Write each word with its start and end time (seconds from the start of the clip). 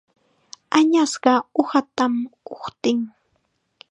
Añasqa 0.77 1.33
uqatam 1.61 2.13
uqtin. 2.53 2.99